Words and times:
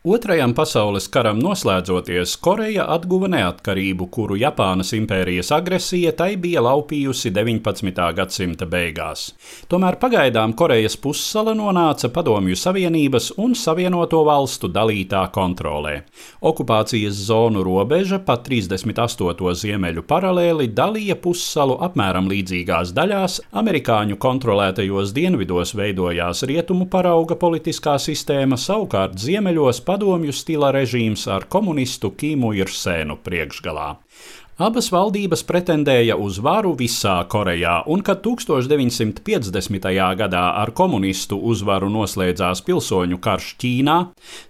Otrajam 0.00 0.54
pasaules 0.56 1.10
karam 1.12 1.36
noslēdzoties, 1.44 2.38
Koreja 2.40 2.86
atguva 2.88 3.28
neatkarību, 3.28 4.06
kuru 4.08 4.38
Japānas 4.40 4.94
impērijas 4.96 5.50
agresija 5.52 6.14
tai 6.16 6.38
bija 6.40 6.62
laupījusi 6.64 7.28
19. 7.36 8.06
gadsimta 8.16 8.64
beigās. 8.64 9.26
Tomēr 9.68 9.98
pagaidām 10.00 10.54
Korejas 10.56 10.96
pussala 10.96 11.52
nonāca 11.52 12.08
Padomju 12.14 12.56
Savienības 12.56 13.26
un 13.44 13.52
Savienoto 13.52 14.22
valstu 14.24 14.70
dalītā 14.72 15.26
kontrolē. 15.34 15.92
Okupācijas 16.48 17.20
zonu 17.26 17.60
robeža 17.60 18.22
pa 18.24 18.38
38. 18.40 19.52
ziemeļu 19.64 20.06
paralēli 20.08 20.70
dalīja 20.72 21.18
pussalu 21.20 21.76
apmēram 21.90 22.32
līdzīgās 22.32 22.94
daļās, 22.96 23.36
amerikāņu 23.52 24.16
kontrolētajos 24.16 25.12
dienvidos 25.12 25.76
veidojās 25.76 26.46
rietumu 26.48 26.88
parauga 26.88 27.36
politiskā 27.36 28.00
sistēma, 28.00 28.56
savukārt 28.56 29.20
ziemeļos 29.20 29.84
padomju 29.90 30.30
stila 30.30 30.68
režīms 30.70 31.24
ar 31.34 31.48
komunistu 31.50 32.12
Kīmu 32.14 32.52
Irsēnu 32.60 33.16
priekšgalā. 33.26 33.88
Abas 34.60 34.90
valdības 34.92 35.40
pretendēja 35.48 36.18
uz 36.20 36.36
varu 36.44 36.74
visā 36.76 37.14
Korejā, 37.32 37.78
un 37.88 38.02
kad 38.04 38.18
1950. 38.20 39.86
gadā 40.20 40.42
ar 40.60 40.74
komunistu 40.76 41.38
uzvaru 41.48 41.88
noslēdzās 41.88 42.60
pilsoņu 42.66 43.16
karš 43.24 43.54
Ķīnā, 43.62 43.94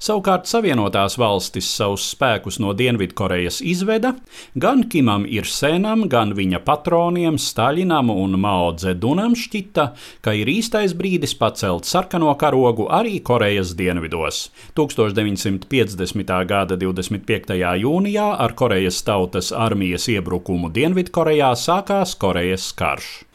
savukārt 0.03 0.51
Savienotās 0.51 1.15
valstis 1.15 1.69
savus 1.71 2.09
spēkus 2.11 2.59
no 2.59 2.73
Dienvidkorejas 2.75 3.61
izveda, 3.63 4.17
gan 4.59 4.83
Kimam 4.91 5.29
Irsenam, 5.31 6.03
gan 6.11 6.35
viņa 6.35 6.59
patroniem 6.67 7.39
Staļinam 7.39 8.11
un 8.11 8.35
Mao 8.43 8.75
Dzedunam 8.75 9.39
šķita, 9.39 9.87
ka 10.27 10.35
ir 10.35 10.51
īstais 10.51 10.97
brīdis 10.99 11.37
pacelt 11.39 11.87
sarkano 11.87 12.35
karogu 12.35 12.89
arī 12.91 13.21
Korejas 13.23 13.77
dienvidos. 13.79 14.43
1950. 14.75 16.35
gada 16.51 16.83
25. 16.83 17.55
jūnijā 17.87 18.29
ar 18.43 18.59
Korejas 18.59 19.05
tautas 19.07 19.55
armijas 19.55 20.00
Krievijas 20.01 20.17
iebrukumu 20.17 20.71
Dienvidkorejā 20.73 21.51
sākās 21.61 22.15
Korejas 22.17 22.71
karš. 22.73 23.30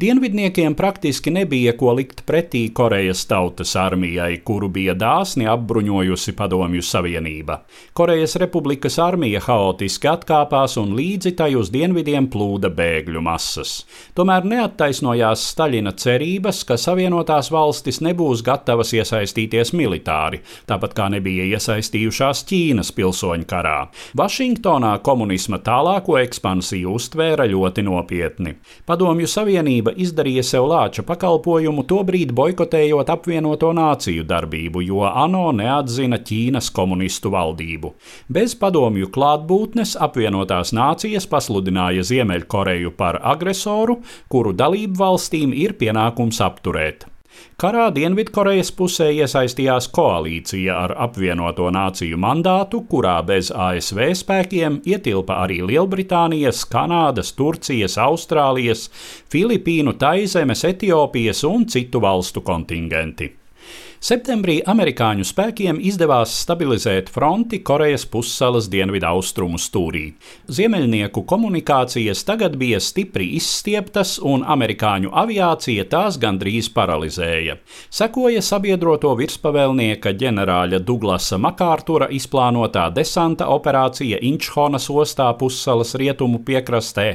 Dienvidniekiem 0.00 0.74
praktiski 0.74 1.30
nebija 1.30 1.72
ko 1.76 1.90
likt 1.98 2.20
pretī 2.26 2.60
Korejas 2.72 3.24
tautas 3.26 3.72
armijai, 3.76 4.36
kuru 4.46 4.68
bija 4.70 4.92
dāsni 4.94 5.48
apbruņojusi 5.50 6.36
Padomju 6.38 6.84
Savienība. 6.86 7.56
Korejas 7.98 8.36
Republikas 8.38 8.98
armija 9.02 9.40
haotiski 9.42 10.06
atkāpās 10.06 10.76
un 10.78 10.92
līdzi 10.94 11.32
tai 11.40 11.48
uz 11.58 11.72
dienvidiem 11.74 12.28
plūda 12.30 12.70
bēgļu 12.78 13.22
masas. 13.26 13.72
Tomēr 14.14 14.46
neattaisnojās 14.46 15.48
Staļina 15.50 15.94
cerības, 15.98 16.62
ka 16.68 16.78
Savienotās 16.78 17.50
valstis 17.50 17.98
nebūs 17.98 18.44
gatavas 18.46 18.94
iesaistīties 18.94 19.74
militāri, 19.74 20.44
tāpat 20.70 20.94
kā 20.94 21.08
nebija 21.16 21.48
iesaistījušās 21.56 22.44
Ķīnas 22.52 22.94
pilsoņu 22.94 23.50
karā. 23.50 23.74
Vašingtonā 24.14 24.94
komunisma 25.02 25.58
tālāko 25.58 26.20
ekspansiju 26.22 26.94
uztvēra 27.00 27.50
ļoti 27.50 27.88
nopietni. 27.90 28.54
Padomju 28.86 29.26
Savienība 29.26 29.87
Savienība 29.88 30.04
izdarīja 30.04 30.42
sev 30.44 30.66
lāča 30.68 31.02
pakalpojumu, 31.02 31.84
tobrīd 31.86 32.32
boikotējot 32.32 33.08
apvienoto 33.08 33.72
nāciju 33.72 34.24
darbību, 34.24 34.82
jo 34.84 35.04
ANO 35.06 35.52
neatzina 35.52 36.18
Ķīnas 36.18 36.70
komunistu 36.72 37.30
valdību. 37.30 37.94
Bez 38.28 38.54
padomju 38.54 39.08
klātbūtnes 39.08 39.96
apvienotās 39.98 40.72
nācijas 40.72 41.26
pasludināja 41.26 42.02
Ziemeļkoreju 42.04 42.92
par 42.96 43.20
agresoru, 43.22 44.02
kuru 44.28 44.52
dalību 44.52 44.98
valstīm 44.98 45.54
ir 45.54 45.72
pienākums 45.78 46.40
apturēt. 46.40 47.08
Karā 47.58 47.88
Dienvidkorejas 47.94 48.68
pusē 48.78 49.08
iesaistījās 49.16 49.88
koalīcija 49.94 50.76
ar 50.84 50.94
apvienoto 51.06 51.70
nāciju 51.74 52.18
mandātu, 52.22 52.84
kurā 52.90 53.16
bez 53.26 53.50
ASV 53.50 54.12
spēkiem 54.20 54.78
ietilpa 54.86 55.40
arī 55.46 55.58
Lielbritānijas, 55.66 56.62
Kanādas, 56.70 57.34
Turcijas, 57.38 57.98
Austrālijas, 57.98 58.86
Filipīnu, 59.32 59.96
Taizemes, 59.98 60.64
Etiopijas 60.70 61.42
un 61.48 61.66
citu 61.66 62.04
valstu 62.04 62.46
kontingenti. 62.46 63.37
Septembrī 63.98 64.60
amerikāņu 64.62 65.24
spēkiem 65.26 65.80
izdevās 65.82 66.30
stabilizēt 66.44 67.08
fronti 67.10 67.58
Korejas 67.66 68.04
pussalas 68.06 68.68
dienvidu 68.70 69.08
austrumu 69.08 69.58
stūrī. 69.58 70.12
Ziemeļnieku 70.46 71.24
komunikācijas 71.26 72.22
tagad 72.28 72.54
bija 72.60 72.78
stipri 72.78 73.26
izstieptas, 73.34 74.12
un 74.22 74.44
amerikāņu 74.46 75.10
aviācija 75.10 75.88
tās 75.90 76.14
gandrīz 76.22 76.68
paralizēja. 76.76 77.56
Sekoja 77.90 78.38
sabiedroto 78.46 79.16
virspavēlnieka 79.18 80.14
ģenerāļa 80.20 80.78
Duglasa 80.86 81.40
Makārtura 81.42 82.06
izplānotā 82.14 82.86
desanta 82.94 83.50
operācija 83.50 84.22
Inčhonas 84.22 84.86
ostā 84.94 85.26
pussalas 85.42 85.96
rietumu 85.98 86.44
piekrastē, 86.46 87.08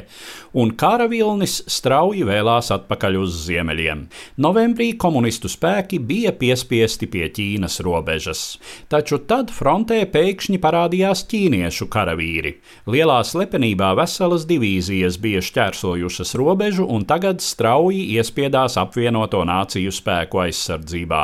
un 0.52 0.76
kara 0.76 1.08
vilnis 1.08 1.62
strauji 1.64 2.28
vēlās 2.28 2.68
atpakaļ 2.76 3.18
uz 3.24 3.40
ziemeļiem. 3.48 4.04
Novembrī 4.36 4.92
komunistu 5.00 5.48
spēki 5.48 6.04
bija 6.04 6.36
piespiesti 6.36 6.73
piespiesti 6.74 7.06
pie 7.06 7.28
Ķīnas 7.30 7.78
robežas. 7.86 8.42
Taču 8.90 9.20
tad 9.28 9.52
frontē 9.54 10.02
pēkšņi 10.10 10.58
parādījās 10.62 11.24
ķīniešu 11.30 11.86
karavīri. 11.92 12.56
Lielā 12.90 13.20
slepenībā 13.22 13.92
veselas 13.98 14.46
divīzijas 14.50 15.20
bija 15.22 15.42
šķērsojušas 15.44 16.34
robežu 16.40 16.86
un 16.90 17.06
tagad 17.06 17.44
strauji 17.44 18.02
iespiedās 18.18 18.78
apvienoto 18.80 19.44
nāciju 19.46 19.94
spēku 19.94 20.42
aizsardzībā. 20.48 21.22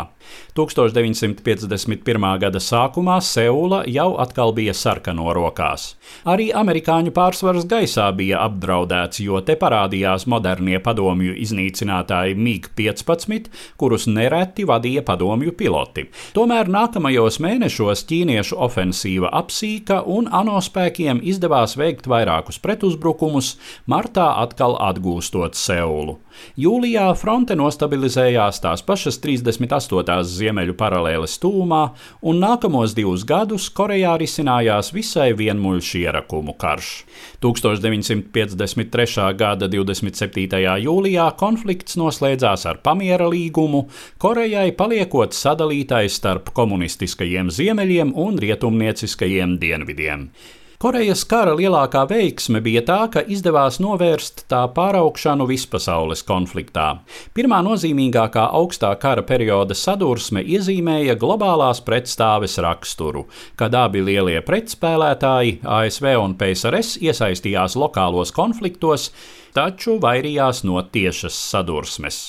1951. 0.54 2.38
gada 2.40 2.60
sākumā 2.62 3.16
Seula 3.20 3.80
jau 3.90 4.14
atkal 4.22 4.52
bija 4.54 4.74
sarkano 4.76 5.32
rokās. 5.34 5.96
Arī 6.28 6.50
amerikāņu 6.56 7.12
pārsvars 7.16 7.66
gaisā 7.70 8.06
bija 8.16 8.40
apdraudēts, 8.46 9.20
jo 9.24 9.40
te 9.46 9.56
parādījās 9.60 10.26
modernie 10.30 10.78
padomju 10.80 11.34
iznīcinātāji 11.44 12.36
MiG-15, 12.38 13.50
kurus 13.80 14.06
nereti 14.06 14.66
vadīja 14.68 15.02
padomju 15.06 15.56
piloti. 15.58 16.06
Tomēr 16.36 16.70
nākamajos 16.70 17.40
mēnešos 17.42 18.06
ķīniešu 18.10 18.58
ofensīva 18.68 19.32
apsīka 19.42 20.00
un 20.06 20.30
ANO 20.30 20.60
spēkiem 20.62 21.24
izdevās 21.26 21.76
veikt 21.80 22.06
vairākus 22.10 22.62
pretuzbrukumus, 22.62 23.56
martā 23.90 24.30
atkal 24.44 24.78
atgūstot 24.78 25.58
Seulu. 25.58 26.20
Jūlijā 26.56 27.08
fronte 27.18 27.56
nostabilizējās 27.58 28.62
tās 28.62 28.84
pašas 28.86 29.18
38 29.20 30.20
tuvējās 30.20 30.30
ziemeļu 30.50 30.74
paralēles 30.74 31.38
tūmā, 31.40 31.80
un 32.26 32.40
nākamos 32.42 32.94
divus 32.96 33.24
gadus 33.24 33.70
Korejā 33.70 34.16
risinājās 34.18 34.92
visai 34.92 35.32
vienmuļš 35.38 35.94
ierakumu 36.02 36.56
karš. 36.58 37.04
1953. 37.42 39.28
gada 39.38 39.68
27. 39.70 40.60
jūlijā 40.84 41.30
konflikts 41.38 41.96
noslēdzās 41.96 42.66
ar 42.66 42.82
pamiera 42.82 43.28
līgumu, 43.30 43.88
Korejai 44.18 44.72
paliekot 44.76 45.34
sadalītai 45.34 46.08
starp 46.10 46.50
komunistiskajiem 46.52 47.50
ziemeļiem 47.50 48.14
un 48.16 48.38
rietumnieciskajiem 48.38 49.58
dienvidiem. 49.60 50.30
Korejas 50.80 51.26
kara 51.28 51.52
lielākā 51.52 52.06
veiksme 52.08 52.62
bija 52.64 52.80
tā, 52.88 52.94
ka 53.12 53.20
izdevās 53.28 53.76
novērst 53.84 54.46
tā 54.48 54.62
pāraugšanu 54.72 55.44
vispasaules 55.50 56.22
konfliktā. 56.24 56.86
Pirmā 57.36 57.58
nozīmīgākā 57.66 58.46
augstā 58.56 58.94
kara 59.02 59.20
perioda 59.28 59.76
sadursme 59.76 60.40
iezīmēja 60.40 61.18
globālās 61.20 61.82
pretstāves 61.84 62.56
raksturu, 62.64 63.26
kad 63.60 63.76
abi 63.76 64.00
lielie 64.06 64.40
pretspēlētāji, 64.46 65.58
ASV 65.68 66.14
un 66.22 66.38
PSRS, 66.40 66.96
iesaistījās 67.04 67.76
lokālos 67.76 68.32
konfliktos, 68.32 69.10
taču 69.56 69.98
vairījās 70.02 70.62
no 70.68 70.80
tiešas 70.82 71.36
sadursmes. 71.50 72.20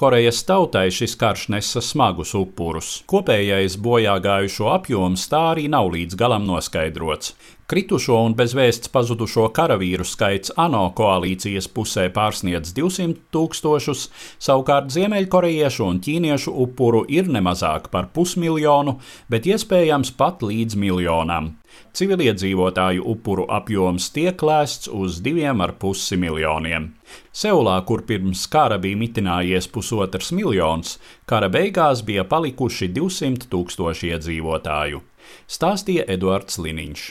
Korejas 0.00 0.42
tautai 0.48 0.88
šis 0.94 1.16
karš 1.20 1.48
nesa 1.54 1.82
smagus 1.84 2.34
upurus. 2.38 2.90
Kopējais 3.10 3.78
bojā 3.80 4.18
gājušo 4.24 4.70
apjoms 4.74 5.28
tā 5.32 5.46
arī 5.54 5.68
nav 5.72 5.92
līdz 5.94 6.18
galam 6.20 6.46
noskaidrots. 6.48 7.34
Kritušo 7.70 8.16
un 8.26 8.32
bezvēsts 8.34 8.90
pazudušo 8.90 9.44
karavīru 9.54 10.02
skaits 10.02 10.50
ANO 10.58 10.88
koalīcijas 10.98 11.68
pusē 11.70 12.08
pārsniedz 12.10 12.72
200 12.74 13.14
tūkstošus, 13.30 14.08
savukārt 14.42 14.90
ziemeļkorejiešu 14.90 15.86
un 15.86 16.00
ķīniešu 16.02 16.56
upuru 16.64 17.04
ir 17.06 17.30
nemazāk 17.30 17.86
par 17.94 18.10
pusmiljonu, 18.16 18.96
bet 19.30 19.46
iespējams 19.46 20.10
pat 20.18 20.42
līdz 20.42 20.80
miljonam. 20.82 21.52
Civiliedzīvotāju 21.94 23.06
upuru 23.12 23.46
apjoms 23.54 24.10
tiek 24.14 24.42
lēsts 24.42 24.90
uz 24.90 25.22
2,5 25.22 26.18
miljoniem. 26.18 26.69
Seulā, 27.32 27.76
kur 27.88 28.04
pirms 28.08 28.46
kara 28.52 28.78
bija 28.82 28.98
mitinājies 29.00 29.68
pusotrs 29.72 30.30
miljons, 30.36 30.98
kara 31.30 31.48
beigās 31.52 32.04
bija 32.06 32.26
palikuši 32.28 32.90
200 32.96 33.48
tūkstoši 33.52 34.12
iedzīvotāju, 34.14 35.02
stāstīja 35.56 36.06
Eduards 36.16 36.60
Liniņš. 36.62 37.06